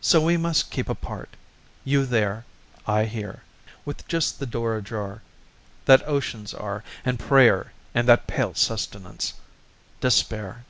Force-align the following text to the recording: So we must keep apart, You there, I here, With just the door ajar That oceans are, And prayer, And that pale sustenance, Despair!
So 0.00 0.20
we 0.20 0.36
must 0.36 0.72
keep 0.72 0.88
apart, 0.88 1.36
You 1.84 2.04
there, 2.04 2.44
I 2.84 3.04
here, 3.04 3.44
With 3.84 4.08
just 4.08 4.40
the 4.40 4.44
door 4.44 4.76
ajar 4.76 5.22
That 5.84 6.04
oceans 6.04 6.52
are, 6.52 6.82
And 7.04 7.16
prayer, 7.16 7.70
And 7.94 8.08
that 8.08 8.26
pale 8.26 8.54
sustenance, 8.54 9.34
Despair! 10.00 10.64